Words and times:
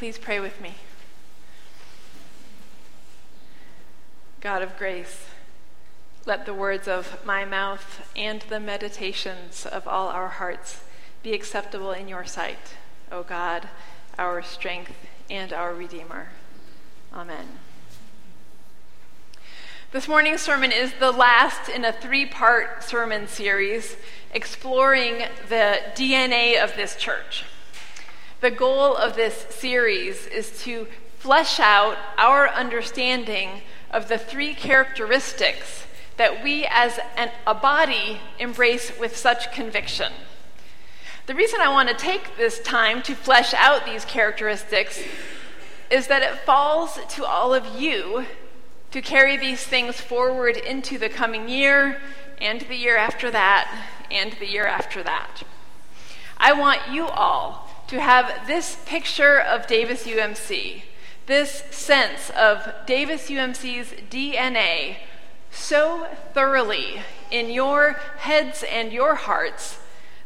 Please 0.00 0.16
pray 0.16 0.40
with 0.40 0.62
me. 0.62 0.76
God 4.40 4.62
of 4.62 4.78
grace, 4.78 5.26
let 6.24 6.46
the 6.46 6.54
words 6.54 6.88
of 6.88 7.22
my 7.26 7.44
mouth 7.44 8.08
and 8.16 8.40
the 8.48 8.60
meditations 8.60 9.66
of 9.66 9.86
all 9.86 10.08
our 10.08 10.28
hearts 10.28 10.84
be 11.22 11.34
acceptable 11.34 11.92
in 11.92 12.08
your 12.08 12.24
sight, 12.24 12.76
O 13.12 13.22
God, 13.22 13.68
our 14.16 14.40
strength 14.42 14.94
and 15.28 15.52
our 15.52 15.74
Redeemer. 15.74 16.28
Amen. 17.12 17.58
This 19.92 20.08
morning's 20.08 20.40
sermon 20.40 20.72
is 20.72 20.94
the 20.98 21.12
last 21.12 21.68
in 21.68 21.84
a 21.84 21.92
three 21.92 22.24
part 22.24 22.82
sermon 22.82 23.28
series 23.28 23.98
exploring 24.32 25.24
the 25.50 25.78
DNA 25.94 26.58
of 26.58 26.74
this 26.74 26.96
church. 26.96 27.44
The 28.40 28.50
goal 28.50 28.96
of 28.96 29.16
this 29.16 29.34
series 29.50 30.26
is 30.26 30.62
to 30.62 30.86
flesh 31.18 31.60
out 31.60 31.98
our 32.16 32.48
understanding 32.48 33.60
of 33.90 34.08
the 34.08 34.16
three 34.16 34.54
characteristics 34.54 35.84
that 36.16 36.42
we 36.42 36.64
as 36.70 36.98
an, 37.18 37.30
a 37.46 37.54
body 37.54 38.18
embrace 38.38 38.98
with 38.98 39.14
such 39.14 39.52
conviction. 39.52 40.10
The 41.26 41.34
reason 41.34 41.60
I 41.60 41.68
want 41.68 41.90
to 41.90 41.94
take 41.94 42.38
this 42.38 42.60
time 42.60 43.02
to 43.02 43.14
flesh 43.14 43.52
out 43.52 43.84
these 43.84 44.06
characteristics 44.06 45.02
is 45.90 46.06
that 46.06 46.22
it 46.22 46.38
falls 46.38 46.98
to 47.10 47.26
all 47.26 47.52
of 47.52 47.78
you 47.78 48.24
to 48.92 49.02
carry 49.02 49.36
these 49.36 49.62
things 49.62 50.00
forward 50.00 50.56
into 50.56 50.96
the 50.96 51.10
coming 51.10 51.46
year 51.46 52.00
and 52.40 52.62
the 52.62 52.76
year 52.76 52.96
after 52.96 53.30
that 53.30 53.86
and 54.10 54.32
the 54.40 54.46
year 54.46 54.64
after 54.64 55.02
that. 55.02 55.42
I 56.38 56.54
want 56.54 56.80
you 56.90 57.06
all 57.06 57.69
to 57.90 58.00
have 58.00 58.46
this 58.46 58.76
picture 58.86 59.40
of 59.40 59.66
Davis 59.66 60.06
UMC, 60.06 60.82
this 61.26 61.64
sense 61.72 62.30
of 62.30 62.72
Davis 62.86 63.28
UMC's 63.28 63.94
DNA 64.08 64.98
so 65.50 66.06
thoroughly 66.32 67.02
in 67.32 67.50
your 67.50 67.94
heads 68.18 68.62
and 68.62 68.92
your 68.92 69.16
hearts 69.16 69.80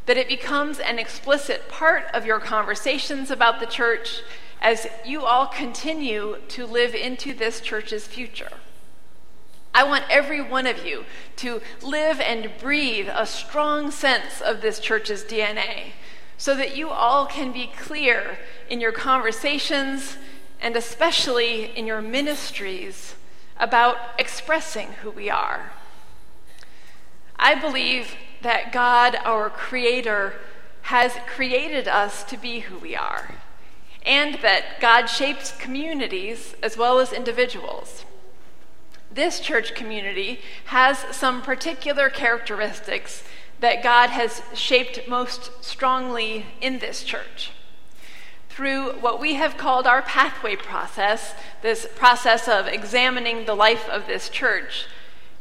that 0.04 0.18
it 0.18 0.28
becomes 0.28 0.78
an 0.78 0.98
explicit 0.98 1.66
part 1.70 2.04
of 2.12 2.26
your 2.26 2.38
conversations 2.38 3.30
about 3.30 3.60
the 3.60 3.66
church 3.66 4.20
as 4.60 4.86
you 5.02 5.24
all 5.24 5.46
continue 5.46 6.36
to 6.48 6.66
live 6.66 6.94
into 6.94 7.32
this 7.32 7.62
church's 7.62 8.06
future. 8.06 8.52
I 9.74 9.84
want 9.84 10.04
every 10.10 10.42
one 10.42 10.66
of 10.66 10.84
you 10.84 11.06
to 11.36 11.62
live 11.80 12.20
and 12.20 12.52
breathe 12.60 13.08
a 13.10 13.24
strong 13.24 13.90
sense 13.90 14.42
of 14.42 14.60
this 14.60 14.78
church's 14.78 15.24
DNA 15.24 15.92
so 16.36 16.56
that 16.56 16.76
you 16.76 16.90
all 16.90 17.26
can 17.26 17.52
be 17.52 17.70
clear 17.76 18.38
in 18.68 18.80
your 18.80 18.92
conversations 18.92 20.16
and 20.60 20.76
especially 20.76 21.76
in 21.76 21.86
your 21.86 22.00
ministries 22.00 23.14
about 23.58 23.96
expressing 24.18 24.88
who 25.02 25.10
we 25.10 25.30
are. 25.30 25.72
I 27.36 27.54
believe 27.54 28.14
that 28.42 28.72
God, 28.72 29.16
our 29.24 29.50
Creator, 29.50 30.34
has 30.82 31.12
created 31.26 31.88
us 31.88 32.24
to 32.24 32.36
be 32.36 32.60
who 32.60 32.78
we 32.78 32.94
are 32.94 33.34
and 34.04 34.36
that 34.42 34.80
God 34.80 35.06
shapes 35.06 35.52
communities 35.52 36.54
as 36.62 36.76
well 36.76 36.98
as 36.98 37.12
individuals. 37.12 38.04
This 39.10 39.40
church 39.40 39.74
community 39.74 40.40
has 40.66 40.98
some 41.12 41.40
particular 41.40 42.10
characteristics 42.10 43.24
that 43.60 43.82
God 43.82 44.10
has 44.10 44.42
shaped 44.54 45.08
most 45.08 45.64
strongly 45.64 46.46
in 46.60 46.78
this 46.78 47.02
church. 47.02 47.50
Through 48.48 48.92
what 49.00 49.20
we 49.20 49.34
have 49.34 49.56
called 49.56 49.86
our 49.86 50.02
pathway 50.02 50.54
process, 50.54 51.34
this 51.62 51.88
process 51.96 52.46
of 52.46 52.66
examining 52.66 53.46
the 53.46 53.54
life 53.54 53.88
of 53.88 54.06
this 54.06 54.28
church, 54.28 54.86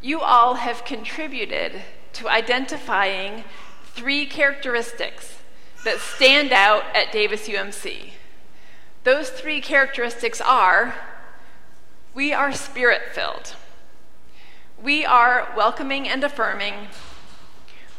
you 0.01 0.19
all 0.21 0.55
have 0.55 0.83
contributed 0.83 1.81
to 2.13 2.27
identifying 2.27 3.43
three 3.85 4.25
characteristics 4.25 5.39
that 5.83 5.99
stand 5.99 6.51
out 6.51 6.83
at 6.95 7.11
Davis 7.11 7.47
UMC. 7.47 8.11
Those 9.03 9.29
three 9.29 9.61
characteristics 9.61 10.41
are 10.41 10.95
we 12.13 12.31
are 12.33 12.51
spirit 12.51 13.01
filled, 13.13 13.55
we 14.81 15.05
are 15.05 15.51
welcoming 15.55 16.07
and 16.07 16.23
affirming, 16.23 16.87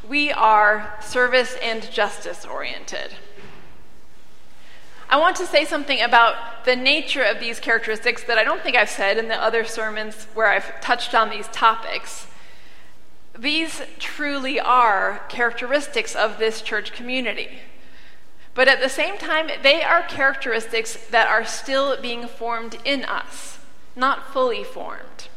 we 0.08 0.30
are 0.32 0.94
service 1.00 1.56
and 1.62 1.90
justice 1.90 2.44
oriented. 2.44 3.14
I 5.08 5.18
want 5.18 5.36
to 5.36 5.46
say 5.46 5.64
something 5.64 6.00
about 6.00 6.64
the 6.64 6.76
nature 6.76 7.22
of 7.22 7.40
these 7.40 7.60
characteristics 7.60 8.24
that 8.24 8.38
I 8.38 8.44
don't 8.44 8.62
think 8.62 8.76
I've 8.76 8.90
said 8.90 9.18
in 9.18 9.28
the 9.28 9.40
other 9.40 9.64
sermons 9.64 10.26
where 10.34 10.48
I've 10.48 10.80
touched 10.80 11.14
on 11.14 11.30
these 11.30 11.48
topics. 11.48 12.26
These 13.38 13.82
truly 13.98 14.58
are 14.58 15.22
characteristics 15.28 16.14
of 16.14 16.38
this 16.38 16.62
church 16.62 16.92
community. 16.92 17.60
But 18.54 18.68
at 18.68 18.80
the 18.80 18.88
same 18.88 19.18
time, 19.18 19.50
they 19.62 19.82
are 19.82 20.02
characteristics 20.02 20.96
that 21.10 21.28
are 21.28 21.44
still 21.44 22.00
being 22.00 22.26
formed 22.28 22.78
in 22.84 23.04
us, 23.04 23.58
not 23.96 24.32
fully 24.32 24.64
formed. 24.64 25.28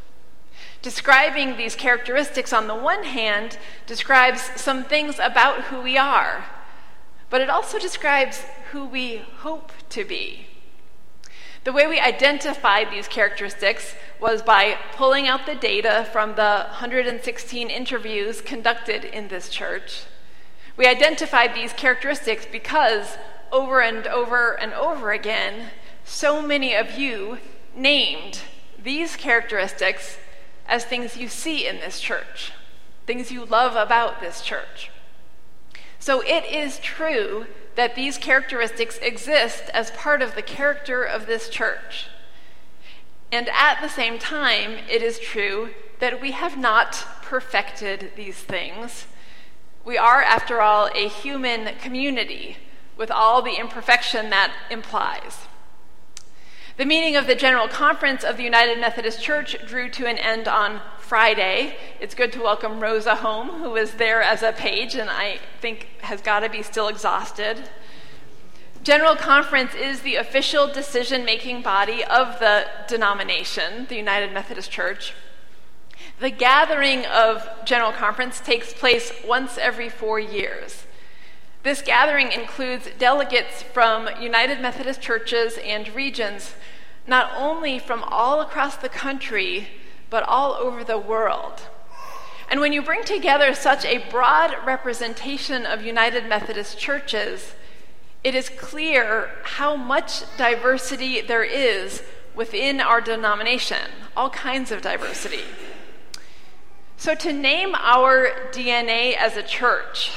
Describing 0.81 1.57
these 1.57 1.75
characteristics, 1.75 2.53
on 2.53 2.67
the 2.67 2.75
one 2.75 3.03
hand, 3.03 3.57
describes 3.85 4.41
some 4.55 4.83
things 4.83 5.19
about 5.19 5.65
who 5.65 5.81
we 5.81 5.97
are, 5.97 6.45
but 7.29 7.41
it 7.41 7.49
also 7.49 7.79
describes 7.79 8.43
who 8.71 8.85
we 8.85 9.17
hope 9.39 9.71
to 9.89 10.05
be. 10.05 10.47
The 11.63 11.73
way 11.73 11.87
we 11.87 11.99
identified 11.99 12.91
these 12.91 13.07
characteristics 13.07 13.95
was 14.21 14.41
by 14.41 14.77
pulling 14.93 15.27
out 15.27 15.45
the 15.45 15.55
data 15.55 16.07
from 16.13 16.35
the 16.35 16.67
116 16.69 17.69
interviews 17.69 18.41
conducted 18.41 19.03
in 19.03 19.27
this 19.27 19.49
church 19.49 20.05
we 20.77 20.85
identified 20.85 21.55
these 21.55 21.73
characteristics 21.73 22.45
because 22.49 23.17
over 23.51 23.81
and 23.81 24.05
over 24.05 24.53
and 24.53 24.73
over 24.73 25.11
again, 25.11 25.71
so 26.05 26.41
many 26.41 26.75
of 26.75 26.97
you 26.97 27.39
named 27.75 28.41
these 28.81 29.15
characteristics 29.15 30.17
as 30.67 30.83
things 30.83 31.17
you 31.17 31.27
see 31.27 31.67
in 31.67 31.77
this 31.77 31.99
church, 31.99 32.51
things 33.05 33.31
you 33.31 33.45
love 33.45 33.75
about 33.75 34.19
this 34.19 34.41
church. 34.41 34.91
So 35.99 36.21
it 36.21 36.45
is 36.45 36.79
true 36.79 37.47
that 37.75 37.95
these 37.95 38.17
characteristics 38.17 38.97
exist 39.01 39.65
as 39.73 39.91
part 39.91 40.21
of 40.21 40.35
the 40.35 40.41
character 40.41 41.03
of 41.03 41.27
this 41.27 41.49
church. 41.49 42.07
And 43.31 43.49
at 43.49 43.81
the 43.81 43.89
same 43.89 44.19
time, 44.19 44.77
it 44.89 45.01
is 45.01 45.19
true 45.19 45.69
that 45.99 46.21
we 46.21 46.31
have 46.31 46.57
not 46.57 47.05
perfected 47.21 48.11
these 48.15 48.37
things 48.37 49.07
we 49.87 49.97
are, 49.97 50.21
after 50.21 50.59
all, 50.59 50.89
a 50.93 51.07
human 51.07 51.73
community 51.77 52.57
with 52.97 53.09
all 53.09 53.41
the 53.41 53.57
imperfection 53.57 54.29
that 54.31 54.51
implies. 54.69 55.47
The 56.77 56.85
meeting 56.85 57.15
of 57.15 57.25
the 57.25 57.33
General 57.33 57.67
Conference 57.67 58.23
of 58.23 58.37
the 58.37 58.43
United 58.43 58.79
Methodist 58.79 59.19
Church 59.19 59.57
drew 59.65 59.89
to 59.89 60.05
an 60.05 60.19
end 60.19 60.47
on 60.47 60.79
Friday. 60.99 61.75
It's 61.99 62.13
good 62.13 62.31
to 62.33 62.39
welcome 62.43 62.79
Rosa 62.79 63.15
home, 63.15 63.63
who 63.63 63.71
was 63.71 63.93
there 63.93 64.21
as 64.21 64.43
a 64.43 64.51
page 64.51 64.93
and 64.93 65.09
I 65.09 65.39
think 65.59 65.87
has 66.01 66.21
got 66.21 66.41
to 66.41 66.49
be 66.49 66.61
still 66.61 66.87
exhausted. 66.87 67.67
General 68.83 69.15
Conference 69.15 69.73
is 69.73 70.01
the 70.01 70.17
official 70.17 70.71
decision 70.71 71.25
making 71.25 71.63
body 71.63 72.03
of 72.03 72.37
the 72.37 72.67
denomination, 72.87 73.87
the 73.89 73.95
United 73.95 74.31
Methodist 74.31 74.69
Church. 74.69 75.15
The 76.19 76.29
gathering 76.29 77.07
of 77.07 77.49
General 77.65 77.91
Conference 77.91 78.39
takes 78.39 78.71
place 78.71 79.11
once 79.25 79.57
every 79.57 79.89
four 79.89 80.19
years. 80.19 80.85
This 81.63 81.81
gathering 81.81 82.31
includes 82.31 82.89
delegates 82.97 83.61
from 83.61 84.09
United 84.21 84.61
Methodist 84.61 85.01
churches 85.01 85.57
and 85.63 85.93
regions, 85.93 86.53
not 87.05 87.31
only 87.35 87.79
from 87.79 88.03
all 88.03 88.41
across 88.41 88.77
the 88.77 88.89
country, 88.89 89.67
but 90.09 90.23
all 90.23 90.53
over 90.53 90.83
the 90.83 90.97
world. 90.97 91.61
And 92.49 92.61
when 92.61 92.71
you 92.71 92.81
bring 92.81 93.03
together 93.03 93.53
such 93.53 93.83
a 93.83 94.09
broad 94.09 94.55
representation 94.65 95.65
of 95.65 95.83
United 95.83 96.27
Methodist 96.27 96.77
churches, 96.77 97.53
it 98.23 98.33
is 98.35 98.49
clear 98.49 99.31
how 99.43 99.75
much 99.75 100.23
diversity 100.37 101.21
there 101.21 101.43
is 101.43 102.01
within 102.35 102.79
our 102.79 103.01
denomination, 103.01 103.89
all 104.15 104.29
kinds 104.29 104.71
of 104.71 104.81
diversity. 104.81 105.41
So, 106.95 107.15
to 107.15 107.33
name 107.33 107.75
our 107.75 108.29
DNA 108.51 109.15
as 109.15 109.37
a 109.37 109.43
church, 109.43 110.11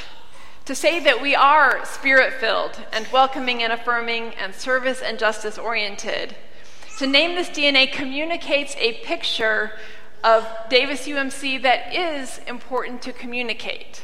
to 0.70 0.74
say 0.76 1.00
that 1.00 1.20
we 1.20 1.34
are 1.34 1.84
spirit 1.84 2.32
filled 2.34 2.80
and 2.92 3.04
welcoming 3.08 3.60
and 3.60 3.72
affirming 3.72 4.32
and 4.34 4.54
service 4.54 5.02
and 5.02 5.18
justice 5.18 5.58
oriented, 5.58 6.36
to 6.96 7.08
name 7.08 7.34
this 7.34 7.48
DNA 7.48 7.90
communicates 7.90 8.76
a 8.76 8.92
picture 9.02 9.72
of 10.22 10.46
Davis 10.68 11.08
UMC 11.08 11.60
that 11.62 11.92
is 11.92 12.38
important 12.46 13.02
to 13.02 13.12
communicate. 13.12 14.02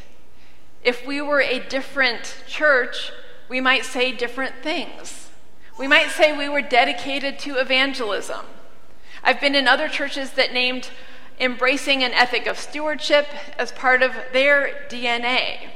If 0.82 1.06
we 1.06 1.20
were 1.20 1.40
a 1.40 1.60
different 1.68 2.42
church, 2.48 3.12
we 3.48 3.60
might 3.60 3.84
say 3.84 4.10
different 4.10 4.56
things. 4.64 5.30
We 5.78 5.86
might 5.86 6.10
say 6.10 6.36
we 6.36 6.48
were 6.48 6.62
dedicated 6.62 7.38
to 7.40 7.60
evangelism. 7.60 8.44
I've 9.22 9.40
been 9.40 9.54
in 9.54 9.68
other 9.68 9.86
churches 9.86 10.32
that 10.32 10.52
named 10.52 10.90
embracing 11.38 12.02
an 12.02 12.12
ethic 12.12 12.48
of 12.48 12.58
stewardship 12.58 13.28
as 13.56 13.70
part 13.70 14.02
of 14.02 14.16
their 14.32 14.88
DNA. 14.90 15.70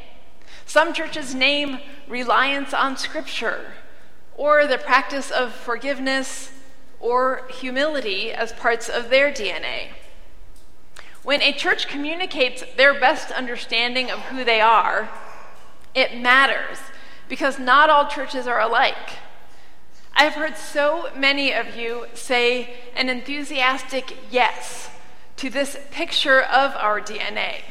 Some 0.70 0.92
churches 0.92 1.34
name 1.34 1.80
reliance 2.06 2.72
on 2.72 2.96
Scripture 2.96 3.72
or 4.36 4.68
the 4.68 4.78
practice 4.78 5.32
of 5.32 5.52
forgiveness 5.52 6.52
or 7.00 7.42
humility 7.50 8.30
as 8.30 8.52
parts 8.52 8.88
of 8.88 9.10
their 9.10 9.32
DNA. 9.32 9.88
When 11.24 11.42
a 11.42 11.52
church 11.52 11.88
communicates 11.88 12.62
their 12.76 12.94
best 12.94 13.32
understanding 13.32 14.12
of 14.12 14.20
who 14.20 14.44
they 14.44 14.60
are, 14.60 15.10
it 15.92 16.16
matters 16.16 16.78
because 17.28 17.58
not 17.58 17.90
all 17.90 18.06
churches 18.06 18.46
are 18.46 18.60
alike. 18.60 19.18
I've 20.14 20.34
heard 20.34 20.56
so 20.56 21.08
many 21.16 21.52
of 21.52 21.74
you 21.74 22.06
say 22.14 22.76
an 22.94 23.08
enthusiastic 23.08 24.16
yes 24.30 24.88
to 25.38 25.50
this 25.50 25.76
picture 25.90 26.40
of 26.40 26.76
our 26.76 27.00
DNA. 27.00 27.62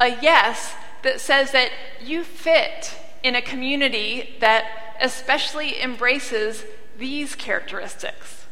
A 0.00 0.18
yes 0.22 0.74
that 1.04 1.20
says 1.20 1.52
that 1.52 1.70
you 2.02 2.24
fit 2.24 2.96
in 3.22 3.34
a 3.34 3.42
community 3.42 4.34
that 4.40 4.96
especially 5.00 5.80
embraces 5.80 6.64
these 6.98 7.34
characteristics. 7.34 8.46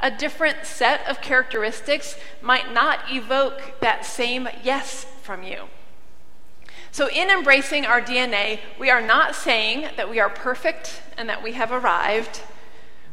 A 0.00 0.10
different 0.10 0.64
set 0.64 1.06
of 1.08 1.20
characteristics 1.20 2.16
might 2.40 2.72
not 2.72 3.00
evoke 3.10 3.80
that 3.80 4.06
same 4.06 4.48
yes 4.62 5.04
from 5.22 5.42
you. 5.42 5.64
So, 6.90 7.08
in 7.08 7.28
embracing 7.28 7.84
our 7.84 8.00
DNA, 8.00 8.60
we 8.78 8.90
are 8.90 9.02
not 9.02 9.34
saying 9.34 9.88
that 9.96 10.08
we 10.08 10.20
are 10.20 10.30
perfect 10.30 11.02
and 11.16 11.28
that 11.28 11.42
we 11.42 11.52
have 11.52 11.70
arrived. 11.70 12.40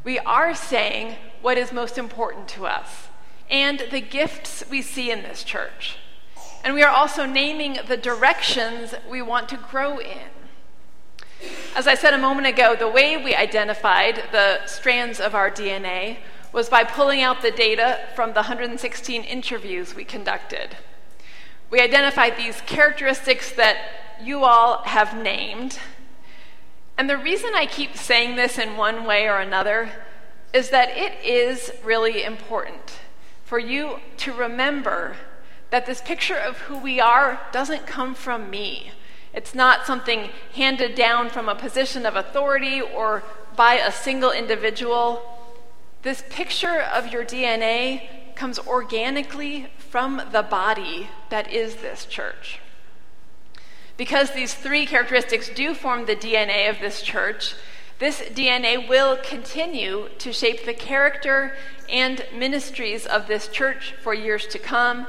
We 0.04 0.20
are 0.20 0.56
saying 0.56 1.16
what 1.42 1.58
is 1.58 1.74
most 1.74 1.98
important 1.98 2.48
to 2.50 2.68
us 2.68 3.08
and 3.50 3.84
the 3.92 4.02
gifts 4.02 4.64
we 4.70 4.82
see 4.82 5.12
in 5.12 5.24
this 5.24 5.44
church. 5.44 5.98
And 6.66 6.74
we 6.74 6.82
are 6.82 6.92
also 6.92 7.28
naming 7.28 7.78
the 7.88 7.96
directions 7.96 8.96
we 9.08 9.22
want 9.22 9.48
to 9.50 9.58
grow 9.58 10.00
in. 10.00 10.18
As 11.76 11.86
I 11.86 11.94
said 11.94 12.16
a 12.16 12.18
moment 12.18 12.48
ago, 12.48 12.76
the 12.76 12.90
way 12.90 13.24
we 13.24 13.36
identified 13.36 14.24
the 14.32 14.66
strands 14.66 15.20
of 15.20 15.36
our 15.36 15.52
DNA 15.52 16.18
was 16.52 16.68
by 16.68 16.84
pulling 16.84 17.22
out 17.22 17.44
the 17.44 17.52
data 17.52 18.00
from 18.16 18.30
the 18.30 18.42
116 18.42 19.24
interviews 19.24 19.94
we 19.94 20.04
conducted. 20.04 20.76
We 21.70 21.82
identified 21.82 22.36
these 22.36 22.62
characteristics 22.62 23.52
that 23.52 23.78
you 24.24 24.44
all 24.44 24.82
have 24.86 25.16
named. 25.16 25.78
And 26.98 27.08
the 27.08 27.18
reason 27.18 27.52
I 27.54 27.68
keep 27.68 27.96
saying 27.96 28.38
this 28.38 28.58
in 28.58 28.76
one 28.76 29.06
way 29.06 29.28
or 29.28 29.38
another 29.38 29.92
is 30.52 30.72
that 30.72 30.90
it 30.90 31.24
is 31.24 31.72
really 31.84 32.24
important 32.24 32.98
for 33.44 33.60
you 33.60 34.00
to 34.18 34.34
remember 34.34 35.16
that 35.70 35.86
this 35.86 36.02
picture 36.02 36.38
of 36.38 36.58
who 36.60 36.78
we 36.78 37.00
are 37.00 37.42
doesn't 37.52 37.88
come 37.88 38.16
from 38.16 38.50
me. 38.50 38.92
It's 39.34 39.54
not 39.54 39.86
something 39.86 40.30
handed 40.54 40.96
down 40.96 41.30
from 41.30 41.50
a 41.50 41.56
position 41.56 42.06
of 42.06 42.16
authority 42.16 42.82
or 42.82 43.24
by 43.56 43.76
a 43.76 43.92
single 43.92 44.32
individual. 44.32 45.22
This 46.04 46.24
picture 46.30 46.80
of 46.82 47.12
your 47.12 47.26
DNA 47.26 48.36
comes 48.36 48.60
organically 48.60 49.68
from 49.78 50.22
the 50.32 50.44
body 50.44 51.10
that 51.30 51.52
is 51.52 51.78
this 51.78 52.06
church. 52.06 52.60
Because 53.98 54.32
these 54.32 54.54
three 54.54 54.86
characteristics 54.86 55.50
do 55.50 55.74
form 55.74 56.06
the 56.06 56.16
DNA 56.16 56.70
of 56.70 56.80
this 56.80 57.02
church, 57.02 57.56
this 58.00 58.22
DNA 58.22 58.88
will 58.90 59.18
continue 59.18 60.10
to 60.18 60.34
shape 60.34 60.66
the 60.66 60.74
character 60.74 61.56
and 61.90 62.26
ministries 62.34 63.06
of 63.06 63.28
this 63.28 63.48
church 63.48 63.94
for 64.02 64.14
years 64.14 64.48
to 64.48 64.60
come. 64.60 65.08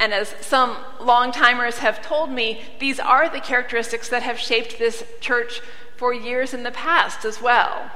And 0.00 0.14
as 0.14 0.34
some 0.40 0.76
long 1.00 1.32
timers 1.32 1.78
have 1.78 2.02
told 2.02 2.30
me, 2.30 2.62
these 2.78 3.00
are 3.00 3.28
the 3.28 3.40
characteristics 3.40 4.08
that 4.08 4.22
have 4.22 4.38
shaped 4.38 4.78
this 4.78 5.04
church 5.20 5.60
for 5.96 6.14
years 6.14 6.54
in 6.54 6.62
the 6.62 6.70
past 6.70 7.24
as 7.24 7.42
well. 7.42 7.90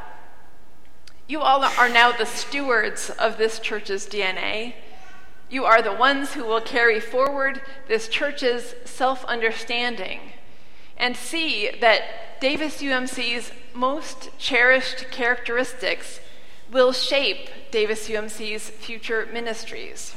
You 1.28 1.40
all 1.40 1.62
are 1.62 1.88
now 1.88 2.10
the 2.10 2.26
stewards 2.26 3.10
of 3.10 3.38
this 3.38 3.60
church's 3.60 4.06
DNA. 4.06 4.74
You 5.48 5.64
are 5.64 5.80
the 5.80 5.92
ones 5.92 6.34
who 6.34 6.44
will 6.44 6.60
carry 6.60 6.98
forward 6.98 7.60
this 7.86 8.08
church's 8.08 8.74
self 8.84 9.24
understanding 9.26 10.32
and 10.96 11.16
see 11.16 11.70
that 11.80 12.40
Davis 12.40 12.82
UMC's 12.82 13.52
most 13.74 14.30
cherished 14.38 15.10
characteristics 15.10 16.20
will 16.70 16.92
shape 16.92 17.48
Davis 17.70 18.08
UMC's 18.08 18.68
future 18.70 19.28
ministries. 19.32 20.16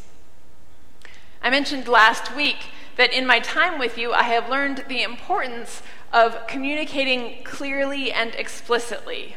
I 1.46 1.52
mentioned 1.52 1.88
last 1.88 2.36
week 2.36 2.72
that 2.96 3.14
in 3.14 3.28
my 3.28 3.40
time 3.40 3.78
with 3.78 4.00
you, 4.00 4.14
I 4.14 4.24
have 4.24 4.50
learned 4.50 4.84
the 4.88 5.04
importance 5.04 5.84
of 6.12 6.48
communicating 6.48 7.44
clearly 7.44 8.12
and 8.12 8.34
explicitly. 8.34 9.36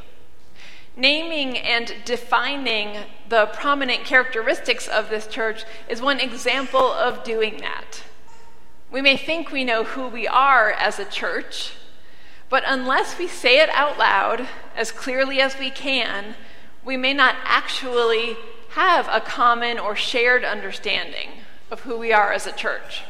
Naming 0.97 1.59
and 1.59 1.93
defining 2.07 3.05
the 3.29 3.45
prominent 3.53 4.05
characteristics 4.05 4.89
of 4.89 5.11
this 5.11 5.27
church 5.27 5.65
is 5.87 6.01
one 6.01 6.19
example 6.19 6.81
of 6.81 7.25
doing 7.25 7.59
that. 7.59 8.03
We 8.91 9.03
may 9.03 9.19
think 9.19 9.53
we 9.53 9.63
know 9.63 9.85
who 9.85 10.09
we 10.09 10.27
are 10.27 10.71
as 10.71 10.99
a 10.99 11.05
church, 11.05 11.75
but 12.49 12.65
unless 12.67 13.19
we 13.19 13.29
say 13.29 13.61
it 13.61 13.69
out 13.69 13.99
loud 13.99 14.49
as 14.75 14.93
clearly 14.93 15.43
as 15.43 15.59
we 15.59 15.69
can, 15.69 16.37
we 16.83 16.97
may 16.97 17.13
not 17.13 17.37
actually 17.45 18.39
have 18.71 19.07
a 19.13 19.21
common 19.21 19.79
or 19.79 19.95
shared 19.95 20.43
understanding 20.43 21.33
of 21.71 21.81
who 21.81 21.99
we 21.99 22.13
are 22.13 22.33
as 22.33 22.47
a 22.47 22.53
church. 22.53 23.03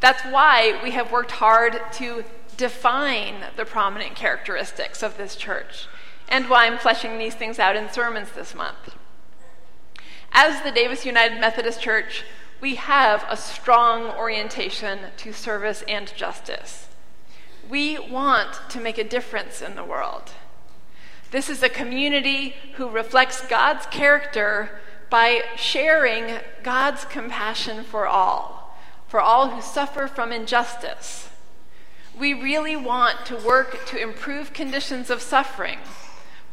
That's 0.00 0.22
why 0.22 0.80
we 0.82 0.90
have 0.92 1.12
worked 1.12 1.32
hard 1.32 1.80
to 1.92 2.24
define 2.56 3.44
the 3.56 3.64
prominent 3.64 4.14
characteristics 4.14 5.02
of 5.02 5.16
this 5.16 5.36
church, 5.36 5.86
and 6.28 6.48
why 6.48 6.66
I'm 6.66 6.78
fleshing 6.78 7.18
these 7.18 7.34
things 7.34 7.58
out 7.58 7.76
in 7.76 7.90
sermons 7.90 8.32
this 8.32 8.54
month. 8.54 8.96
As 10.32 10.62
the 10.62 10.72
Davis 10.72 11.06
United 11.06 11.40
Methodist 11.40 11.80
Church, 11.80 12.24
we 12.60 12.76
have 12.76 13.24
a 13.28 13.36
strong 13.36 14.06
orientation 14.10 14.98
to 15.18 15.32
service 15.32 15.82
and 15.86 16.14
justice. 16.16 16.88
We 17.68 17.98
want 17.98 18.58
to 18.70 18.80
make 18.80 18.98
a 18.98 19.04
difference 19.04 19.62
in 19.62 19.74
the 19.74 19.84
world. 19.84 20.32
This 21.30 21.50
is 21.50 21.62
a 21.62 21.68
community 21.68 22.54
who 22.74 22.88
reflects 22.88 23.46
God's 23.46 23.86
character 23.86 24.80
by 25.14 25.44
sharing 25.54 26.40
God's 26.64 27.04
compassion 27.04 27.84
for 27.84 28.04
all, 28.04 28.76
for 29.06 29.20
all 29.20 29.50
who 29.50 29.62
suffer 29.62 30.08
from 30.08 30.32
injustice. 30.32 31.28
We 32.18 32.34
really 32.34 32.74
want 32.74 33.24
to 33.26 33.36
work 33.36 33.86
to 33.86 34.02
improve 34.02 34.52
conditions 34.52 35.10
of 35.10 35.22
suffering, 35.22 35.78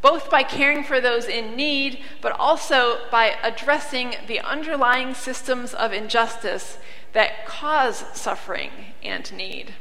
both 0.03 0.29
by 0.29 0.43
caring 0.43 0.83
for 0.83 1.01
those 1.01 1.25
in 1.25 1.55
need, 1.55 2.03
but 2.21 2.39
also 2.39 2.99
by 3.09 3.33
addressing 3.41 4.13
the 4.27 4.41
underlying 4.41 5.15
systems 5.15 5.73
of 5.73 5.91
injustice 5.91 6.77
that 7.13 7.47
cause 7.47 8.05
suffering 8.13 8.69
and 9.01 9.33
need. 9.33 9.73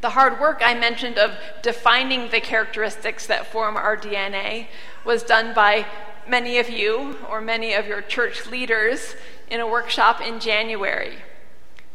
The 0.00 0.10
hard 0.10 0.38
work 0.38 0.62
I 0.64 0.74
mentioned 0.74 1.18
of 1.18 1.32
defining 1.60 2.30
the 2.30 2.40
characteristics 2.40 3.26
that 3.26 3.50
form 3.50 3.76
our 3.76 3.96
DNA 3.96 4.68
was 5.04 5.24
done 5.24 5.52
by 5.54 5.86
many 6.28 6.58
of 6.58 6.70
you 6.70 7.16
or 7.28 7.40
many 7.40 7.74
of 7.74 7.86
your 7.86 8.02
church 8.02 8.46
leaders 8.46 9.14
in 9.50 9.60
a 9.60 9.66
workshop 9.66 10.20
in 10.20 10.40
January. 10.40 11.16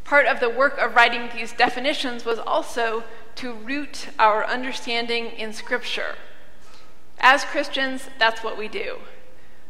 Part 0.04 0.26
of 0.26 0.40
the 0.40 0.50
work 0.50 0.78
of 0.78 0.96
writing 0.96 1.30
these 1.34 1.54
definitions 1.54 2.26
was 2.26 2.40
also 2.40 3.04
to 3.36 3.54
root 3.54 4.10
our 4.18 4.46
understanding 4.46 5.28
in 5.28 5.54
Scripture. 5.54 6.16
As 7.20 7.46
Christians, 7.46 8.10
that's 8.18 8.44
what 8.44 8.58
we 8.58 8.68
do. 8.68 9.00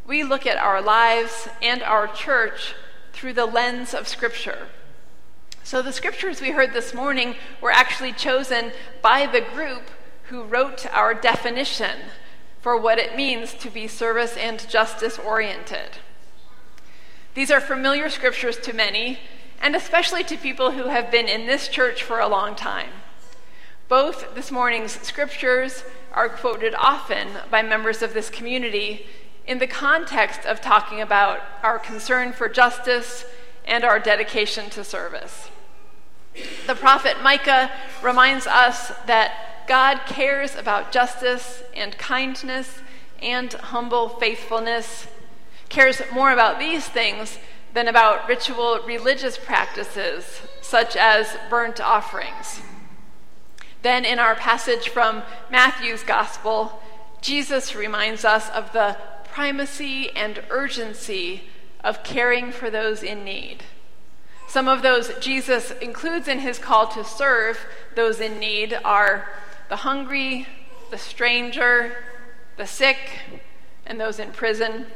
We 0.05 0.23
look 0.23 0.47
at 0.47 0.57
our 0.57 0.81
lives 0.81 1.49
and 1.61 1.83
our 1.83 2.07
church 2.07 2.73
through 3.13 3.33
the 3.33 3.45
lens 3.45 3.93
of 3.93 4.07
Scripture. 4.07 4.67
So 5.63 5.83
the 5.83 5.93
scriptures 5.93 6.41
we 6.41 6.49
heard 6.49 6.73
this 6.73 6.95
morning 6.95 7.35
were 7.61 7.69
actually 7.69 8.13
chosen 8.13 8.71
by 9.03 9.27
the 9.27 9.41
group 9.41 9.83
who 10.23 10.43
wrote 10.43 10.87
our 10.87 11.13
definition 11.13 11.99
for 12.61 12.79
what 12.79 12.99
it 12.99 13.15
means 13.15 13.53
to 13.53 13.69
be 13.69 13.87
service 13.87 14.35
and 14.35 14.67
justice 14.69 15.17
oriented. 15.17 15.97
These 17.33 17.51
are 17.51 17.61
familiar 17.61 18.09
scriptures 18.09 18.57
to 18.57 18.73
many, 18.73 19.19
and 19.61 19.75
especially 19.75 20.23
to 20.25 20.37
people 20.37 20.71
who 20.71 20.85
have 20.85 21.11
been 21.11 21.27
in 21.27 21.47
this 21.47 21.67
church 21.67 22.03
for 22.03 22.19
a 22.19 22.27
long 22.27 22.55
time. 22.55 22.89
Both 23.87 24.35
this 24.35 24.51
morning's 24.51 24.91
scriptures 24.91 25.83
are 26.13 26.29
quoted 26.29 26.75
often 26.75 27.29
by 27.49 27.61
members 27.61 28.01
of 28.01 28.13
this 28.13 28.29
community 28.29 29.05
in 29.47 29.59
the 29.59 29.67
context 29.67 30.45
of 30.45 30.61
talking 30.61 31.01
about 31.01 31.41
our 31.63 31.79
concern 31.79 32.33
for 32.33 32.49
justice 32.49 33.25
and 33.65 33.83
our 33.83 33.99
dedication 33.99 34.69
to 34.71 34.83
service. 34.83 35.49
The 36.67 36.75
prophet 36.75 37.21
Micah 37.23 37.71
reminds 38.03 38.47
us 38.47 38.91
that 39.07 39.48
God 39.69 39.99
cares 40.07 40.55
about 40.55 40.91
justice 40.91 41.61
and 41.75 41.95
kindness 41.99 42.79
and 43.21 43.53
humble 43.53 44.09
faithfulness, 44.09 45.05
cares 45.69 46.01
more 46.11 46.31
about 46.31 46.57
these 46.57 46.87
things 46.87 47.37
than 47.75 47.87
about 47.87 48.27
ritual 48.27 48.79
religious 48.87 49.37
practices 49.37 50.41
such 50.61 50.95
as 50.95 51.37
burnt 51.51 51.79
offerings. 51.79 52.61
Then, 53.83 54.05
in 54.05 54.17
our 54.17 54.33
passage 54.33 54.89
from 54.89 55.21
Matthew's 55.51 56.01
Gospel, 56.01 56.81
Jesus 57.21 57.75
reminds 57.75 58.25
us 58.25 58.49
of 58.49 58.73
the 58.73 58.97
primacy 59.25 60.09
and 60.15 60.41
urgency 60.49 61.43
of 61.83 62.03
caring 62.03 62.51
for 62.51 62.71
those 62.71 63.03
in 63.03 63.23
need. 63.23 63.61
Some 64.47 64.67
of 64.67 64.81
those 64.81 65.13
Jesus 65.19 65.69
includes 65.79 66.27
in 66.27 66.39
his 66.39 66.57
call 66.57 66.87
to 66.87 67.03
serve 67.03 67.67
those 67.93 68.19
in 68.19 68.39
need 68.39 68.75
are 68.83 69.27
the 69.69 69.77
hungry, 69.77 70.47
the 70.91 70.97
stranger, 70.97 71.95
the 72.57 72.67
sick, 72.67 72.97
and 73.85 73.99
those 73.99 74.19
in 74.19 74.31
prison. 74.31 74.87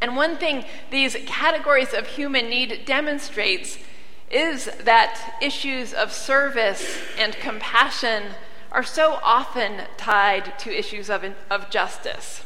And 0.00 0.16
one 0.16 0.36
thing 0.36 0.64
these 0.90 1.16
categories 1.26 1.92
of 1.92 2.06
human 2.06 2.48
need 2.48 2.84
demonstrates 2.86 3.78
is 4.30 4.66
that 4.84 5.36
issues 5.42 5.92
of 5.92 6.12
service 6.12 7.00
and 7.18 7.34
compassion 7.34 8.24
are 8.70 8.84
so 8.84 9.18
often 9.22 9.82
tied 9.96 10.58
to 10.60 10.70
issues 10.70 11.10
of, 11.10 11.24
of 11.50 11.70
justice. 11.70 12.44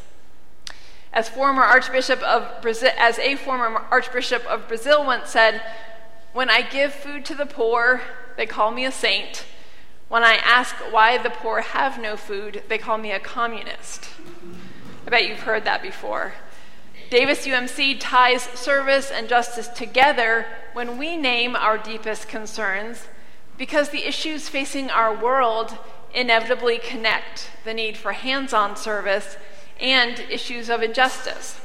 As 1.13 1.29
former 1.29 1.63
Archbishop 1.63 2.23
of 2.23 2.63
Brazil, 2.63 2.91
as 2.97 3.19
a 3.19 3.37
former 3.37 3.85
Archbishop 3.91 4.47
of 4.47 4.67
Brazil 4.67 5.05
once 5.05 5.31
said, 5.31 5.61
"When 6.33 6.49
I 6.49 6.63
give 6.63 6.95
food 6.95 7.27
to 7.27 7.35
the 7.35 7.45
poor, 7.45 8.01
they 8.37 8.47
call 8.47 8.71
me 8.71 8.87
a 8.87 8.93
saint. 8.93 9.45
When 10.13 10.25
I 10.25 10.35
ask 10.35 10.77
why 10.91 11.17
the 11.17 11.31
poor 11.31 11.63
have 11.63 11.99
no 11.99 12.19
food, 12.19 12.65
they 12.69 12.77
call 12.77 12.99
me 12.99 13.13
a 13.13 13.19
communist." 13.19 14.11
I 15.07 15.09
bet 15.09 15.27
you've 15.27 15.45
heard 15.45 15.65
that 15.65 15.81
before. 15.81 16.35
Davis 17.09 17.47
UMC 17.47 17.99
ties 17.99 18.43
service 18.43 19.11
and 19.11 19.27
justice 19.27 19.69
together 19.69 20.45
when 20.75 20.99
we 20.99 21.17
name 21.17 21.57
our 21.57 21.79
deepest 21.79 22.29
concerns 22.29 23.09
because 23.57 23.89
the 23.89 24.07
issues 24.07 24.51
facing 24.51 24.91
our 24.91 25.15
world 25.15 25.79
inevitably 26.13 26.77
connect 26.77 27.49
the 27.65 27.73
need 27.73 27.97
for 27.97 28.13
hands 28.13 28.53
on 28.53 28.77
service 28.77 29.39
and 29.81 30.21
issues 30.29 30.69
of 30.69 30.83
injustice. 30.83 31.59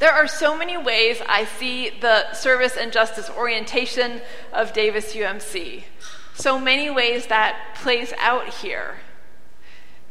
There 0.00 0.12
are 0.12 0.26
so 0.26 0.56
many 0.56 0.76
ways 0.76 1.22
I 1.28 1.44
see 1.44 1.90
the 1.90 2.32
service 2.32 2.76
and 2.76 2.92
justice 2.92 3.30
orientation 3.30 4.20
of 4.52 4.72
Davis 4.72 5.14
UMC. 5.14 5.84
So 6.34 6.58
many 6.58 6.90
ways 6.90 7.28
that 7.28 7.76
plays 7.76 8.12
out 8.18 8.48
here. 8.48 8.96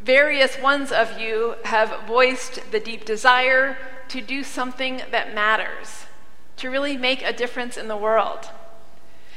Various 0.01 0.58
ones 0.58 0.92
of 0.92 1.20
you 1.20 1.56
have 1.65 2.08
voiced 2.08 2.72
the 2.72 2.80
deep 2.80 3.06
desire 3.06 3.77
to 4.08 4.22
do 4.22 4.44
something 4.44 5.01
that 5.12 5.36
matters, 5.36 6.06
to 6.58 6.70
really 6.70 6.98
make 6.98 7.22
a 7.22 7.34
difference 7.34 7.77
in 7.77 7.89
the 7.89 7.98
world. 7.98 8.50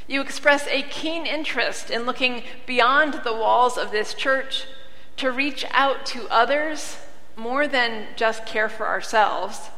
You 0.07 0.21
express 0.21 0.65
a 0.67 0.81
keen 0.83 1.25
interest 1.25 1.91
in 1.91 2.05
looking 2.05 2.43
beyond 2.65 3.21
the 3.25 3.33
walls 3.33 3.77
of 3.77 3.91
this 3.91 4.13
church 4.13 4.65
to 5.17 5.29
reach 5.29 5.65
out 5.71 6.05
to 6.07 6.27
others 6.29 6.97
more 7.35 7.67
than 7.67 8.07
just 8.15 8.45
care 8.45 8.69
for 8.69 8.87
ourselves. 8.87 9.69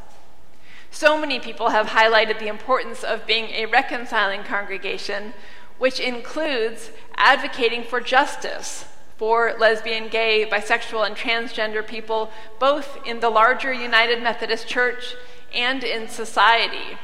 So 0.91 1.19
many 1.19 1.39
people 1.39 1.69
have 1.69 1.87
highlighted 1.87 2.39
the 2.39 2.47
importance 2.47 3.03
of 3.03 3.25
being 3.25 3.49
a 3.49 3.65
reconciling 3.65 4.43
congregation, 4.43 5.33
which 5.79 5.99
includes 5.99 6.91
advocating 7.15 7.83
for 7.83 7.99
justice 7.99 8.85
for 9.19 9.53
lesbian, 9.59 10.07
gay, 10.07 10.47
bisexual, 10.49 11.05
and 11.05 11.13
transgender 11.13 11.85
people, 11.85 12.31
both 12.57 12.97
in 13.05 13.19
the 13.19 13.29
larger 13.29 13.73
United 13.73 14.23
Methodist 14.23 14.65
Church 14.65 15.13
and 15.53 15.83
in 15.83 16.07
society. 16.07 16.97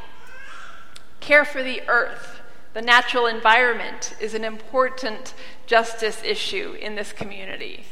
Care 1.20 1.44
for 1.44 1.62
the 1.62 1.82
earth, 1.89 2.39
the 2.74 2.82
natural 2.82 3.25
environment, 3.25 4.15
is 4.22 4.34
an 4.34 4.46
important 4.46 5.34
justice 5.65 6.24
issue 6.24 6.77
in 6.79 6.96
this 6.96 7.12
community. 7.12 7.84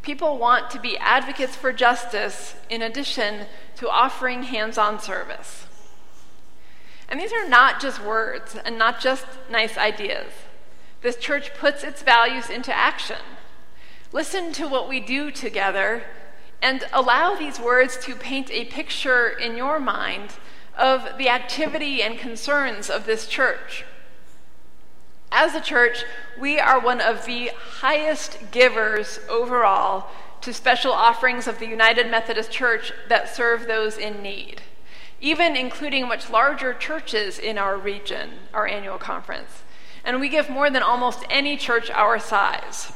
People 0.00 0.38
want 0.38 0.70
to 0.70 0.80
be 0.80 0.96
advocates 0.96 1.54
for 1.54 1.70
justice 1.70 2.54
in 2.70 2.80
addition 2.80 3.46
to 3.76 3.90
offering 3.90 4.44
hands 4.44 4.78
on 4.78 4.98
service. 4.98 5.66
And 7.08 7.20
these 7.20 7.32
are 7.32 7.48
not 7.48 7.80
just 7.80 8.02
words 8.02 8.56
and 8.64 8.78
not 8.78 9.00
just 9.00 9.26
nice 9.50 9.76
ideas. 9.76 10.32
This 11.02 11.16
church 11.16 11.54
puts 11.54 11.84
its 11.84 12.02
values 12.02 12.48
into 12.48 12.74
action. 12.74 13.18
Listen 14.12 14.52
to 14.52 14.66
what 14.66 14.88
we 14.88 15.00
do 15.00 15.30
together 15.30 16.04
and 16.62 16.84
allow 16.92 17.34
these 17.34 17.60
words 17.60 17.98
to 17.98 18.14
paint 18.14 18.50
a 18.50 18.64
picture 18.64 19.28
in 19.28 19.56
your 19.56 19.78
mind 19.78 20.30
of 20.78 21.18
the 21.18 21.28
activity 21.28 22.02
and 22.02 22.18
concerns 22.18 22.88
of 22.88 23.06
this 23.06 23.26
church. 23.26 23.84
As 25.30 25.54
a 25.54 25.60
church, 25.60 26.04
we 26.38 26.58
are 26.58 26.80
one 26.80 27.00
of 27.00 27.26
the 27.26 27.50
highest 27.80 28.38
givers 28.50 29.18
overall 29.28 30.08
to 30.40 30.54
special 30.54 30.92
offerings 30.92 31.46
of 31.46 31.58
the 31.58 31.66
United 31.66 32.10
Methodist 32.10 32.50
Church 32.50 32.92
that 33.08 33.34
serve 33.34 33.66
those 33.66 33.98
in 33.98 34.22
need, 34.22 34.62
even 35.20 35.56
including 35.56 36.08
much 36.08 36.30
larger 36.30 36.74
churches 36.74 37.38
in 37.38 37.58
our 37.58 37.76
region, 37.76 38.30
our 38.52 38.66
annual 38.66 38.98
conference. 38.98 39.62
And 40.04 40.20
we 40.20 40.28
give 40.28 40.50
more 40.50 40.70
than 40.70 40.82
almost 40.82 41.24
any 41.30 41.56
church 41.56 41.90
our 41.90 42.18
size. 42.18 42.92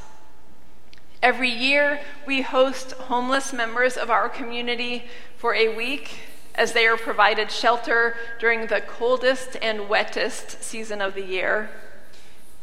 Every 1.23 1.51
year, 1.51 2.01
we 2.27 2.43
host 2.43 2.93
homeless 2.93 3.53
members 3.53 3.97
of 3.97 4.11
our 4.11 4.29
community 4.29 5.05
for 5.37 5.55
a 5.55 5.75
week 5.75 6.21
as 6.55 6.73
they 6.73 6.87
are 6.87 6.97
provided 6.97 7.51
shelter 7.51 8.17
during 8.39 8.67
the 8.67 8.81
coldest 8.81 9.57
and 9.63 9.89
wettest 9.89 10.63
season 10.63 11.01
of 11.01 11.15
the 11.15 11.25
year. 11.25 11.71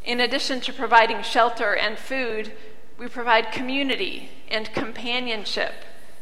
In 0.04 0.20
addition 0.20 0.62
to 0.62 0.74
providing 0.74 1.24
shelter 1.24 1.76
and 1.76 1.98
food, 1.98 2.52
we 2.98 3.08
provide 3.08 3.52
community 3.52 4.30
and 4.50 4.72
companionship 4.74 5.74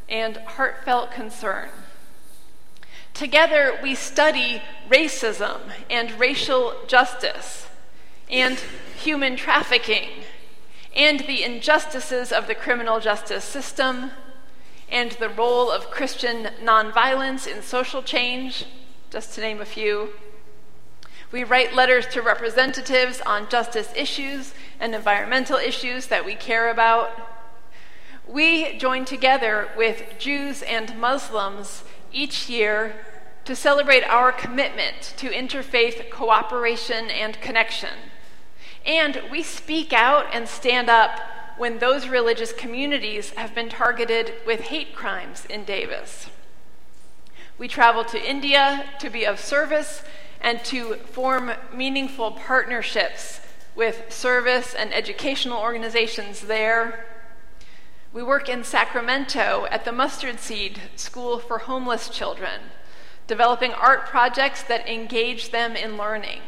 and 0.08 0.38
heartfelt 0.38 1.12
concern. 1.12 1.70
Together, 3.14 3.78
we 3.84 3.94
study 3.94 4.62
racism 4.90 5.60
and 5.90 6.20
racial 6.20 6.74
justice 6.88 7.68
and 8.30 8.60
human 8.98 9.36
trafficking 9.36 10.10
and 10.96 11.22
the 11.22 11.44
injustices 11.44 12.32
of 12.32 12.48
the 12.48 12.56
criminal 12.56 13.00
justice 13.00 13.44
system 13.44 14.12
and 14.90 15.12
the 15.14 15.30
role 15.30 15.72
of 15.72 15.92
Christian 15.92 16.50
nonviolence 16.64 17.48
in 17.48 17.62
social 17.62 18.02
change, 18.02 18.66
just 19.12 19.34
to 19.36 19.42
name 19.42 19.62
a 19.62 19.66
few. 19.66 20.10
We 21.32 21.44
write 21.44 21.74
letters 21.74 22.06
to 22.08 22.22
representatives 22.22 23.22
on 23.22 23.50
justice 23.50 23.92
issues 23.96 24.54
and 24.80 24.94
environmental 24.94 25.58
issues 25.58 26.08
that 26.08 26.26
we 26.26 26.36
care 26.36 26.70
about. 26.70 27.12
We 28.28 28.78
join 28.78 29.06
together 29.06 29.70
with 29.76 30.04
Jews 30.20 30.62
and 30.62 30.98
Muslims 30.98 31.84
each 32.14 32.50
year 32.50 32.96
to 33.46 33.56
celebrate 33.56 34.04
our 34.04 34.32
commitment 34.32 35.14
to 35.18 35.30
interfaith 35.30 36.10
cooperation 36.10 37.10
and 37.10 37.42
connection. 37.42 37.90
And 38.86 39.22
we 39.32 39.44
speak 39.44 39.92
out 39.92 40.28
and 40.34 40.48
stand 40.48 40.90
up 40.90 41.20
when 41.58 41.80
those 41.80 42.08
religious 42.08 42.54
communities 42.54 43.32
have 43.32 43.54
been 43.54 43.70
targeted 43.70 44.34
with 44.46 44.62
hate 44.62 44.96
crimes 44.96 45.46
in 45.46 45.66
Davis. 45.66 46.30
We 47.58 47.68
travel 47.68 48.04
to 48.06 48.30
India 48.30 48.86
to 49.00 49.10
be 49.10 49.26
of 49.26 49.40
service 49.40 50.04
and 50.42 50.64
to 50.66 50.96
form 50.96 51.52
meaningful 51.74 52.32
partnerships 52.32 53.40
with 53.76 54.12
service 54.12 54.74
and 54.74 54.94
educational 54.94 55.60
organizations 55.60 56.42
there. 56.42 57.06
We 58.14 58.22
work 58.22 58.48
in 58.48 58.64
Sacramento 58.64 59.66
at 59.72 59.86
the 59.86 59.92
Mustard 59.92 60.40
Seed 60.40 60.80
School 60.96 61.40
for 61.40 61.58
Homeless 61.58 62.10
Children, 62.10 62.62
developing 63.26 63.72
art 63.72 64.06
projects 64.06 64.62
that 64.62 64.88
engage 64.88 65.50
them 65.50 65.76
in 65.76 65.98
learning. 65.98 66.42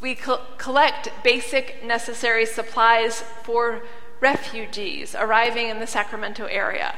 We 0.00 0.14
co- 0.14 0.40
collect 0.56 1.10
basic 1.22 1.84
necessary 1.84 2.46
supplies 2.46 3.20
for 3.42 3.82
refugees 4.20 5.14
arriving 5.14 5.68
in 5.68 5.80
the 5.80 5.86
Sacramento 5.86 6.46
area. 6.46 6.94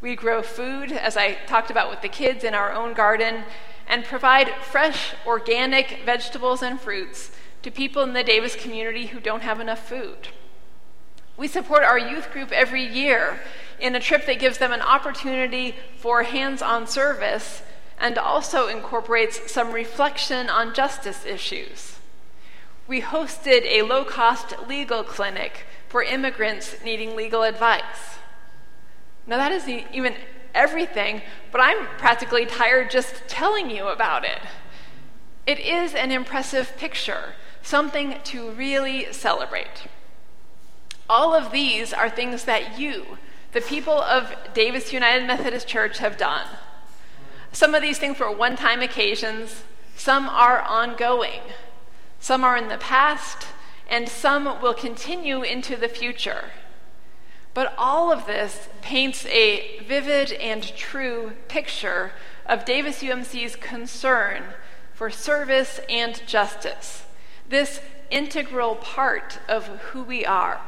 We 0.00 0.16
grow 0.16 0.42
food, 0.42 0.90
as 0.90 1.16
I 1.16 1.34
talked 1.46 1.70
about 1.70 1.88
with 1.88 2.02
the 2.02 2.08
kids, 2.08 2.42
in 2.42 2.52
our 2.52 2.72
own 2.72 2.94
garden 2.94 3.44
and 3.86 4.04
provide 4.04 4.50
fresh, 4.60 5.14
organic 5.24 6.00
vegetables 6.04 6.62
and 6.62 6.80
fruits 6.80 7.30
to 7.62 7.70
people 7.70 8.02
in 8.02 8.12
the 8.12 8.24
Davis 8.24 8.56
community 8.56 9.06
who 9.06 9.20
don't 9.20 9.44
have 9.44 9.60
enough 9.60 9.88
food. 9.88 10.30
We 11.36 11.48
support 11.48 11.82
our 11.82 11.98
youth 11.98 12.30
group 12.32 12.50
every 12.50 12.84
year 12.84 13.40
in 13.78 13.94
a 13.94 14.00
trip 14.00 14.26
that 14.26 14.38
gives 14.38 14.58
them 14.58 14.72
an 14.72 14.80
opportunity 14.80 15.76
for 15.98 16.22
hands 16.22 16.62
on 16.62 16.86
service 16.86 17.62
and 17.98 18.16
also 18.18 18.68
incorporates 18.68 19.50
some 19.50 19.72
reflection 19.72 20.48
on 20.48 20.74
justice 20.74 21.26
issues. 21.26 21.98
We 22.86 23.02
hosted 23.02 23.64
a 23.64 23.82
low 23.82 24.04
cost 24.04 24.54
legal 24.68 25.02
clinic 25.02 25.64
for 25.88 26.02
immigrants 26.02 26.76
needing 26.84 27.16
legal 27.16 27.42
advice. 27.42 28.18
Now, 29.26 29.38
that 29.38 29.52
isn't 29.52 29.86
even 29.92 30.14
everything, 30.54 31.20
but 31.50 31.60
I'm 31.60 31.86
practically 31.98 32.46
tired 32.46 32.90
just 32.90 33.26
telling 33.28 33.70
you 33.70 33.88
about 33.88 34.24
it. 34.24 34.40
It 35.46 35.58
is 35.58 35.94
an 35.94 36.12
impressive 36.12 36.76
picture, 36.76 37.34
something 37.62 38.16
to 38.24 38.50
really 38.52 39.12
celebrate. 39.12 39.86
All 41.08 41.34
of 41.34 41.52
these 41.52 41.92
are 41.92 42.10
things 42.10 42.44
that 42.44 42.78
you, 42.78 43.18
the 43.52 43.60
people 43.60 44.00
of 44.00 44.34
Davis 44.54 44.92
United 44.92 45.26
Methodist 45.26 45.68
Church, 45.68 45.98
have 45.98 46.16
done. 46.16 46.46
Some 47.52 47.74
of 47.74 47.82
these 47.82 47.98
things 47.98 48.18
were 48.18 48.30
one 48.30 48.56
time 48.56 48.82
occasions, 48.82 49.62
some 49.96 50.28
are 50.28 50.60
ongoing, 50.62 51.40
some 52.18 52.42
are 52.42 52.56
in 52.56 52.68
the 52.68 52.76
past, 52.76 53.46
and 53.88 54.08
some 54.08 54.60
will 54.60 54.74
continue 54.74 55.42
into 55.42 55.76
the 55.76 55.88
future. 55.88 56.50
But 57.54 57.72
all 57.78 58.10
of 58.10 58.26
this 58.26 58.68
paints 58.82 59.24
a 59.26 59.78
vivid 59.86 60.32
and 60.32 60.62
true 60.76 61.32
picture 61.46 62.12
of 62.46 62.64
Davis 62.64 63.02
UMC's 63.02 63.56
concern 63.56 64.42
for 64.92 65.08
service 65.08 65.80
and 65.88 66.20
justice, 66.26 67.06
this 67.48 67.80
integral 68.10 68.74
part 68.74 69.38
of 69.48 69.66
who 69.66 70.02
we 70.02 70.26
are 70.26 70.60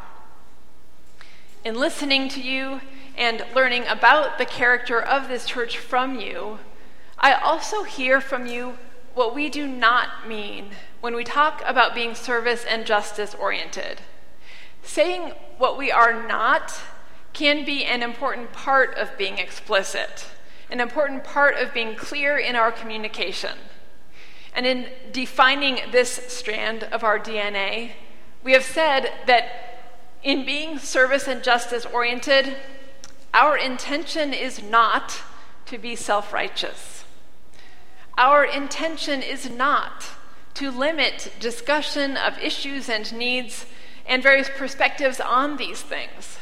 in 1.64 1.74
listening 1.74 2.28
to 2.30 2.40
you 2.40 2.80
and 3.16 3.44
learning 3.54 3.86
about 3.86 4.38
the 4.38 4.46
character 4.46 5.00
of 5.00 5.28
this 5.28 5.44
church 5.44 5.78
from 5.78 6.20
you, 6.20 6.58
I 7.18 7.34
also 7.34 7.82
hear 7.82 8.20
from 8.20 8.46
you 8.46 8.78
what 9.14 9.34
we 9.34 9.48
do 9.48 9.66
not 9.66 10.28
mean 10.28 10.70
when 11.00 11.14
we 11.14 11.24
talk 11.24 11.62
about 11.66 11.94
being 11.94 12.14
service 12.14 12.64
and 12.64 12.86
justice 12.86 13.34
oriented. 13.34 14.00
Saying 14.82 15.32
what 15.58 15.76
we 15.76 15.90
are 15.90 16.26
not 16.26 16.80
can 17.32 17.64
be 17.64 17.84
an 17.84 18.02
important 18.02 18.52
part 18.52 18.94
of 18.94 19.18
being 19.18 19.38
explicit, 19.38 20.26
an 20.70 20.80
important 20.80 21.24
part 21.24 21.56
of 21.56 21.74
being 21.74 21.96
clear 21.96 22.38
in 22.38 22.54
our 22.54 22.70
communication. 22.70 23.58
And 24.54 24.66
in 24.66 24.86
defining 25.12 25.80
this 25.90 26.10
strand 26.28 26.84
of 26.84 27.04
our 27.04 27.18
DNA, 27.18 27.92
we 28.42 28.52
have 28.52 28.64
said 28.64 29.12
that 29.26 29.67
in 30.22 30.44
being 30.44 30.78
service 30.78 31.28
and 31.28 31.42
justice 31.42 31.86
oriented, 31.86 32.56
our 33.32 33.56
intention 33.56 34.32
is 34.32 34.62
not 34.62 35.22
to 35.66 35.78
be 35.78 35.94
self 35.94 36.32
righteous. 36.32 37.04
Our 38.16 38.44
intention 38.44 39.22
is 39.22 39.48
not 39.48 40.04
to 40.54 40.70
limit 40.70 41.32
discussion 41.38 42.16
of 42.16 42.36
issues 42.38 42.88
and 42.88 43.12
needs 43.12 43.66
and 44.06 44.22
various 44.22 44.50
perspectives 44.56 45.20
on 45.20 45.56
these 45.56 45.82
things. 45.82 46.38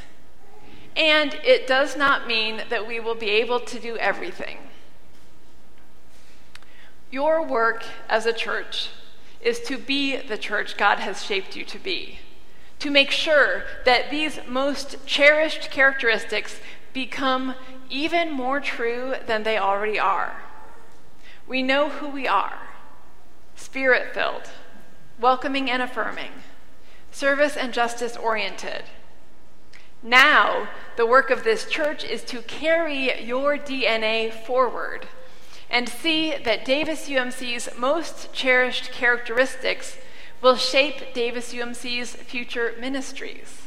And 0.97 1.35
it 1.45 1.66
does 1.66 1.97
not 1.97 2.26
mean 2.26 2.62
that 2.71 2.87
we 2.87 2.99
will 2.99 3.14
be 3.14 3.28
able 3.28 3.61
to 3.61 3.78
do 3.78 3.99
everything. 3.99 4.56
Your 7.11 7.42
work 7.42 7.85
as 8.09 8.25
a 8.25 8.33
church 8.33 8.88
is 9.42 9.61
to 9.61 9.76
be 9.76 10.16
the 10.16 10.38
church 10.38 10.78
God 10.78 10.99
has 11.00 11.23
shaped 11.23 11.54
you 11.54 11.64
to 11.66 11.78
be 11.78 12.21
to 12.78 12.90
make 12.90 13.11
sure 13.11 13.64
that 13.85 14.11
these 14.11 14.40
most 14.47 15.04
cherished 15.06 15.71
characteristics 15.71 16.61
become 16.92 17.54
even 17.88 18.30
more 18.30 18.61
true 18.61 19.14
than 19.26 19.42
they 19.42 19.59
already 19.59 19.99
are. 19.99 20.42
We 21.47 21.62
know 21.62 21.88
who 21.88 22.09
we 22.09 22.26
are 22.26 22.59
spirit 23.56 24.12
filled, 24.12 24.50
welcoming 25.18 25.71
and 25.71 25.83
affirming, 25.83 26.30
service 27.11 27.56
and 27.56 27.73
justice 27.73 28.16
oriented. 28.16 28.85
Now, 30.02 30.68
the 30.97 31.06
work 31.06 31.30
of 31.30 31.42
this 31.42 31.64
church 31.64 32.04
is 32.04 32.23
to 32.25 32.42
carry 32.42 33.23
your 33.25 33.56
DNA 33.56 34.33
forward 34.33 35.09
and 35.71 35.88
see 35.88 36.36
that 36.36 36.65
Davis 36.65 37.08
UMC's 37.08 37.71
most 37.78 38.32
cherished 38.32 38.93
characteristics 38.93 39.97
will 40.47 40.54
shape 40.54 41.13
Davis 41.13 41.52
UMC's 41.52 42.15
future 42.15 42.73
ministries. 42.78 43.63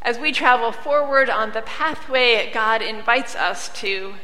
As 0.00 0.16
we 0.16 0.30
travel 0.30 0.70
forward 0.70 1.28
on 1.28 1.50
the 1.50 1.62
pathway 1.62 2.52
God 2.54 2.82
invites 2.82 3.34
us 3.34 3.68
to, 3.80 4.14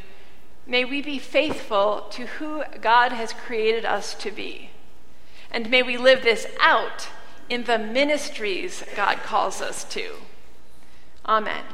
may 0.69 0.85
we 0.85 1.03
be 1.03 1.19
faithful 1.19 2.07
to 2.11 2.27
who 2.27 2.62
God 2.81 3.11
has 3.11 3.33
created 3.33 3.85
us 3.85 4.15
to 4.15 4.31
be. 4.31 4.71
And 5.51 5.69
may 5.69 5.83
we 5.83 5.97
live 5.97 6.23
this 6.23 6.47
out 6.61 7.09
in 7.49 7.65
the 7.65 7.77
ministries 7.77 8.85
God 8.95 9.17
calls 9.25 9.61
us 9.61 9.83
to. 9.95 10.19
Amen. 11.27 11.65